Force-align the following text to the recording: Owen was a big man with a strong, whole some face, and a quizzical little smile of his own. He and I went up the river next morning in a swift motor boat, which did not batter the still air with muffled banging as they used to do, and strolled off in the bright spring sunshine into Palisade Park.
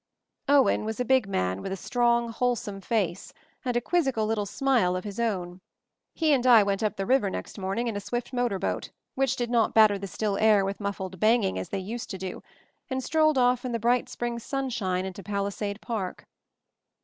Owen 0.47 0.83
was 0.83 0.99
a 0.99 1.05
big 1.05 1.27
man 1.29 1.61
with 1.61 1.71
a 1.71 1.77
strong, 1.77 2.29
whole 2.29 2.55
some 2.55 2.81
face, 2.81 3.33
and 3.63 3.77
a 3.77 3.81
quizzical 3.81 4.25
little 4.25 4.47
smile 4.47 4.95
of 4.95 5.03
his 5.03 5.19
own. 5.19 5.61
He 6.15 6.33
and 6.33 6.47
I 6.47 6.63
went 6.63 6.81
up 6.81 6.95
the 6.95 7.05
river 7.05 7.29
next 7.29 7.59
morning 7.59 7.85
in 7.87 7.95
a 7.95 7.99
swift 7.99 8.33
motor 8.33 8.57
boat, 8.57 8.89
which 9.13 9.35
did 9.35 9.51
not 9.51 9.75
batter 9.75 9.99
the 9.99 10.07
still 10.07 10.39
air 10.39 10.65
with 10.65 10.79
muffled 10.79 11.19
banging 11.19 11.59
as 11.59 11.69
they 11.69 11.77
used 11.77 12.09
to 12.09 12.17
do, 12.17 12.41
and 12.89 13.03
strolled 13.03 13.37
off 13.37 13.63
in 13.63 13.73
the 13.73 13.79
bright 13.79 14.09
spring 14.09 14.39
sunshine 14.39 15.05
into 15.05 15.21
Palisade 15.21 15.79
Park. 15.81 16.25